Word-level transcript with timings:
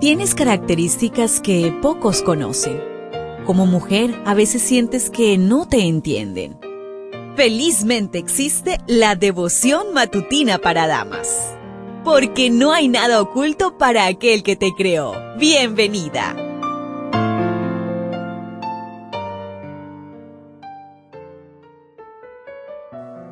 Tienes 0.00 0.36
características 0.36 1.40
que 1.40 1.76
pocos 1.82 2.22
conocen. 2.22 2.80
Como 3.44 3.66
mujer, 3.66 4.14
a 4.26 4.34
veces 4.34 4.62
sientes 4.62 5.10
que 5.10 5.36
no 5.38 5.66
te 5.66 5.88
entienden. 5.88 6.56
Felizmente 7.34 8.18
existe 8.18 8.78
la 8.86 9.16
devoción 9.16 9.92
matutina 9.94 10.58
para 10.58 10.86
damas. 10.86 11.52
Porque 12.04 12.48
no 12.48 12.72
hay 12.72 12.86
nada 12.86 13.20
oculto 13.20 13.76
para 13.76 14.06
aquel 14.06 14.44
que 14.44 14.54
te 14.54 14.72
creó. 14.76 15.14
Bienvenida. 15.36 16.36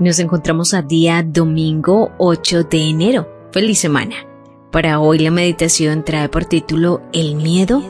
Nos 0.00 0.18
encontramos 0.18 0.74
a 0.74 0.82
día 0.82 1.22
domingo 1.22 2.10
8 2.18 2.64
de 2.64 2.78
enero. 2.82 3.28
Feliz 3.52 3.78
semana. 3.78 4.27
Para 4.70 5.00
hoy 5.00 5.18
la 5.18 5.30
meditación 5.30 6.04
trae 6.04 6.28
por 6.28 6.44
título 6.44 7.00
El 7.14 7.36
miedo 7.36 7.82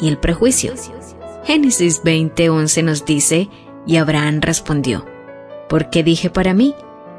y 0.00 0.06
el 0.06 0.16
prejuicio. 0.16 0.74
Génesis 1.44 2.02
20:11 2.04 2.84
nos 2.84 3.04
dice, 3.04 3.48
y 3.84 3.96
Abraham 3.96 4.40
respondió, 4.40 5.04
¿por 5.68 5.90
qué 5.90 6.04
dije 6.04 6.30
para 6.30 6.54
mí? 6.54 6.74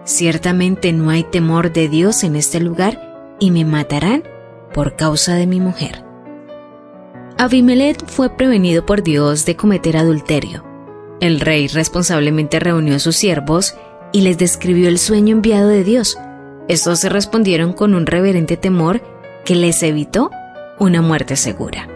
Ciertamente 0.06 0.94
no 0.94 1.10
hay 1.10 1.24
temor 1.24 1.74
de 1.74 1.90
Dios 1.90 2.24
en 2.24 2.38
este 2.38 2.62
lugar 2.62 3.36
y 3.40 3.52
me 3.52 3.66
matarán 3.66 4.24
por 4.74 4.96
causa 4.96 5.36
de 5.36 5.46
mi 5.46 5.60
mujer. 5.60 6.06
Abimelech 7.38 8.06
fue 8.06 8.30
prevenido 8.30 8.86
por 8.86 9.04
Dios 9.04 9.46
de 9.46 9.58
cometer 9.58 9.98
adulterio. 9.98 10.64
El 11.20 11.42
rey 11.42 11.68
responsablemente 11.68 12.60
reunió 12.62 12.96
a 12.96 13.00
sus 13.00 13.18
siervos 13.18 13.76
y 14.14 14.22
les 14.22 14.38
describió 14.38 14.88
el 14.88 15.00
sueño 15.00 15.36
enviado 15.36 15.68
de 15.68 15.84
Dios 15.84 16.18
estos 16.68 17.00
se 17.00 17.10
respondieron 17.10 17.74
con 17.74 17.94
un 17.94 18.06
reverente 18.06 18.58
temor 18.58 19.02
que 19.46 19.56
les 19.56 19.82
evitó 19.84 20.32
una 20.80 21.02
muerte 21.02 21.36
segura. 21.36 21.88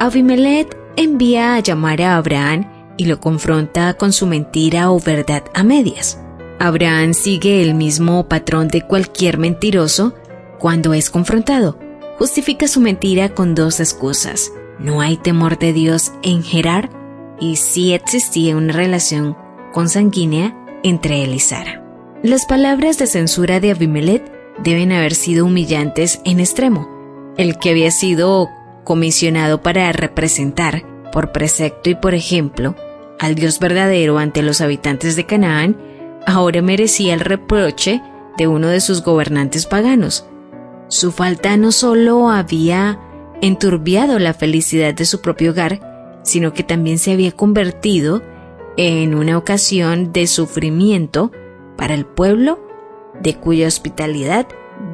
Abimelech 0.00 0.76
envía 0.96 1.54
a 1.54 1.60
llamar 1.60 2.02
a 2.02 2.16
Abraham 2.16 2.70
y 2.96 3.06
lo 3.06 3.20
confronta 3.20 3.94
con 3.94 4.12
su 4.12 4.26
mentira 4.26 4.90
o 4.90 5.00
verdad 5.00 5.44
a 5.54 5.62
medias. 5.62 6.20
Abraham 6.58 7.14
sigue 7.14 7.62
el 7.62 7.74
mismo 7.74 8.28
patrón 8.28 8.68
de 8.68 8.82
cualquier 8.82 9.38
mentiroso 9.38 10.14
cuando 10.58 10.94
es 10.94 11.10
confrontado. 11.10 11.78
Justifica 12.18 12.68
su 12.68 12.80
mentira 12.80 13.30
con 13.30 13.54
dos 13.54 13.80
excusas. 13.80 14.52
No 14.78 15.00
hay 15.00 15.16
temor 15.16 15.58
de 15.58 15.72
Dios 15.72 16.12
en 16.22 16.42
Gerar 16.42 16.90
y 17.40 17.56
sí 17.56 17.92
existía 17.92 18.56
una 18.56 18.72
relación 18.72 19.36
consanguínea 19.72 20.56
entre 20.82 21.24
él 21.24 21.34
y 21.34 21.40
Sara. 21.40 21.83
Las 22.24 22.46
palabras 22.46 22.96
de 22.96 23.06
censura 23.06 23.60
de 23.60 23.72
Abimelech 23.72 24.24
deben 24.62 24.92
haber 24.92 25.14
sido 25.14 25.44
humillantes 25.44 26.22
en 26.24 26.40
extremo. 26.40 26.88
El 27.36 27.58
que 27.58 27.68
había 27.68 27.90
sido 27.90 28.48
comisionado 28.82 29.60
para 29.60 29.92
representar, 29.92 30.86
por 31.12 31.32
precepto 31.32 31.90
y 31.90 31.94
por 31.94 32.14
ejemplo, 32.14 32.76
al 33.20 33.34
Dios 33.34 33.58
verdadero 33.58 34.16
ante 34.16 34.40
los 34.40 34.62
habitantes 34.62 35.16
de 35.16 35.26
Canaán, 35.26 35.76
ahora 36.26 36.62
merecía 36.62 37.12
el 37.12 37.20
reproche 37.20 38.00
de 38.38 38.46
uno 38.46 38.68
de 38.68 38.80
sus 38.80 39.02
gobernantes 39.02 39.66
paganos. 39.66 40.24
Su 40.88 41.12
falta 41.12 41.58
no 41.58 41.72
solo 41.72 42.30
había 42.30 43.00
enturbiado 43.42 44.18
la 44.18 44.32
felicidad 44.32 44.94
de 44.94 45.04
su 45.04 45.20
propio 45.20 45.50
hogar, 45.50 46.22
sino 46.22 46.54
que 46.54 46.62
también 46.62 46.98
se 46.98 47.12
había 47.12 47.32
convertido 47.32 48.22
en 48.78 49.14
una 49.14 49.36
ocasión 49.36 50.14
de 50.14 50.26
sufrimiento 50.26 51.30
para 51.76 51.94
el 51.94 52.06
pueblo 52.06 52.60
de 53.20 53.34
cuya 53.36 53.68
hospitalidad 53.68 54.46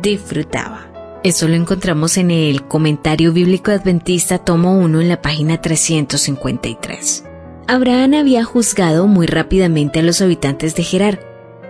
disfrutaba. 0.03 0.91
Eso 1.23 1.49
lo 1.49 1.55
encontramos 1.55 2.17
en 2.17 2.31
el 2.31 2.67
Comentario 2.67 3.33
Bíblico 3.33 3.71
Adventista, 3.71 4.39
tomo 4.39 4.79
1, 4.79 5.03
en 5.03 5.09
la 5.09 5.21
página 5.21 5.61
353. 5.61 7.25
Abraham 7.67 8.15
había 8.15 8.43
juzgado 8.43 9.07
muy 9.07 9.27
rápidamente 9.27 10.01
a 10.01 10.03
los 10.03 10.23
habitantes 10.23 10.75
de 10.75 10.83
Gerar. 10.83 11.21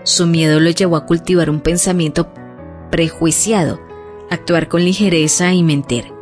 Su 0.04 0.26
miedo 0.26 0.60
lo 0.60 0.70
llevó 0.70 0.97
a 0.97 1.04
cultivar 1.04 1.50
un 1.50 1.60
pensamiento 1.60 2.28
prejuiciado, 2.91 3.81
actuar 4.31 4.69
con 4.69 4.84
ligereza 4.84 5.53
y 5.53 5.65
mentir. 5.65 6.12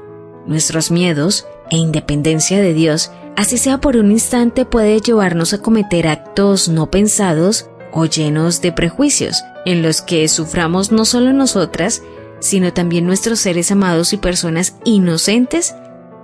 Nuestros 0.47 0.91
miedos 0.91 1.47
e 1.71 1.77
independencia 1.77 2.60
de 2.60 2.72
Dios, 2.72 3.12
así 3.37 3.59
sea 3.59 3.78
por 3.78 3.98
un 3.98 4.10
instante, 4.10 4.65
puede 4.65 5.00
llevarnos 5.00 5.53
a 5.53 5.60
cometer 5.60 6.09
actos 6.09 6.69
no 6.69 6.91
pensados 6.91 7.69
o 7.93 8.06
llenos 8.06 8.60
de 8.60 8.72
prejuicios, 8.72 9.43
en 9.65 9.82
los 9.82 10.03
que 10.03 10.26
suframos 10.28 10.93
no 10.93 11.04
solo 11.04 11.32
nosotras, 11.32 12.03
sino 12.41 12.72
también 12.72 13.06
nuestros 13.06 13.41
seres 13.41 13.71
amados 13.71 14.12
y 14.12 14.16
personas 14.16 14.76
inocentes 14.84 15.75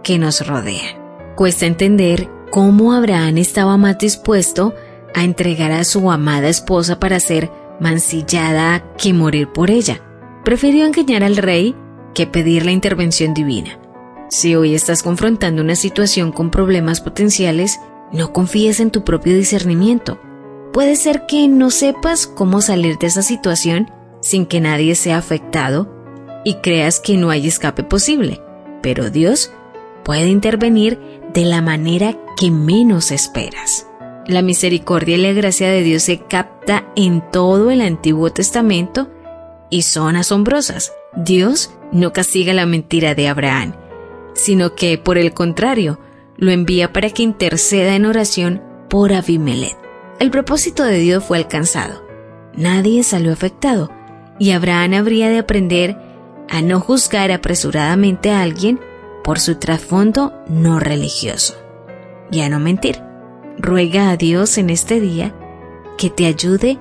que 0.02 0.18
nos 0.18 0.46
rodean. 0.46 0.96
Cuesta 1.36 1.66
entender 1.66 2.28
cómo 2.50 2.92
Abraham 2.92 3.38
estaba 3.38 3.76
más 3.76 3.98
dispuesto 3.98 4.74
a 5.14 5.24
entregar 5.24 5.72
a 5.72 5.84
su 5.84 6.10
amada 6.10 6.48
esposa 6.48 7.00
para 7.00 7.18
ser 7.20 7.50
mancillada 7.80 8.84
que 8.96 9.12
morir 9.12 9.48
por 9.48 9.70
ella. 9.70 10.00
Prefirió 10.44 10.86
engañar 10.86 11.24
al 11.24 11.36
rey 11.36 11.74
que 12.14 12.26
pedir 12.26 12.64
la 12.64 12.72
intervención 12.72 13.34
divina. 13.34 13.78
Si 14.28 14.54
hoy 14.54 14.74
estás 14.74 15.02
confrontando 15.02 15.62
una 15.62 15.76
situación 15.76 16.32
con 16.32 16.50
problemas 16.50 17.00
potenciales, 17.00 17.80
no 18.12 18.32
confíes 18.32 18.80
en 18.80 18.90
tu 18.90 19.04
propio 19.04 19.34
discernimiento. 19.34 20.20
Puede 20.74 20.96
ser 20.96 21.24
que 21.26 21.46
no 21.46 21.70
sepas 21.70 22.26
cómo 22.26 22.60
salir 22.60 22.98
de 22.98 23.06
esa 23.06 23.22
situación 23.22 23.92
sin 24.20 24.44
que 24.44 24.60
nadie 24.60 24.96
sea 24.96 25.18
afectado 25.18 25.88
y 26.44 26.54
creas 26.54 26.98
que 26.98 27.16
no 27.16 27.30
hay 27.30 27.46
escape 27.46 27.84
posible, 27.84 28.40
pero 28.82 29.08
Dios 29.08 29.52
puede 30.02 30.26
intervenir 30.26 30.98
de 31.32 31.44
la 31.44 31.62
manera 31.62 32.18
que 32.36 32.50
menos 32.50 33.12
esperas. 33.12 33.86
La 34.26 34.42
misericordia 34.42 35.16
y 35.16 35.20
la 35.20 35.32
gracia 35.32 35.70
de 35.70 35.84
Dios 35.84 36.02
se 36.02 36.18
capta 36.18 36.90
en 36.96 37.22
todo 37.30 37.70
el 37.70 37.80
Antiguo 37.80 38.32
Testamento 38.32 39.08
y 39.70 39.82
son 39.82 40.16
asombrosas. 40.16 40.92
Dios 41.14 41.70
no 41.92 42.12
castiga 42.12 42.52
la 42.52 42.66
mentira 42.66 43.14
de 43.14 43.28
Abraham, 43.28 43.76
sino 44.34 44.74
que, 44.74 44.98
por 44.98 45.18
el 45.18 45.34
contrario, 45.34 46.00
lo 46.36 46.50
envía 46.50 46.92
para 46.92 47.10
que 47.10 47.22
interceda 47.22 47.94
en 47.94 48.06
oración 48.06 48.60
por 48.90 49.12
Abimelech. 49.12 49.83
El 50.20 50.30
propósito 50.30 50.84
de 50.84 50.98
Dios 50.98 51.24
fue 51.24 51.38
alcanzado. 51.38 52.04
Nadie 52.56 53.02
salió 53.02 53.32
afectado 53.32 53.90
y 54.38 54.52
Abraham 54.52 54.94
habría 54.94 55.28
de 55.28 55.38
aprender 55.38 55.96
a 56.48 56.62
no 56.62 56.80
juzgar 56.80 57.32
apresuradamente 57.32 58.30
a 58.30 58.42
alguien 58.42 58.80
por 59.24 59.40
su 59.40 59.56
trasfondo 59.56 60.32
no 60.48 60.78
religioso 60.78 61.54
y 62.30 62.40
a 62.40 62.48
no 62.48 62.60
mentir. 62.60 63.02
Ruega 63.58 64.10
a 64.10 64.16
Dios 64.16 64.58
en 64.58 64.70
este 64.70 65.00
día 65.00 65.34
que 65.98 66.10
te 66.10 66.26
ayude 66.26 66.78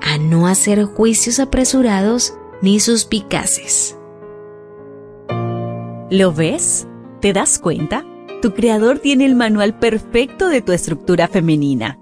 a 0.00 0.18
no 0.18 0.46
hacer 0.46 0.84
juicios 0.84 1.38
apresurados 1.38 2.34
ni 2.62 2.80
suspicaces. 2.80 3.96
¿Lo 6.10 6.32
ves? 6.32 6.86
¿Te 7.20 7.32
das 7.32 7.58
cuenta? 7.58 8.04
Tu 8.40 8.54
creador 8.54 8.98
tiene 8.98 9.24
el 9.24 9.36
manual 9.36 9.78
perfecto 9.78 10.48
de 10.48 10.62
tu 10.62 10.72
estructura 10.72 11.28
femenina 11.28 12.01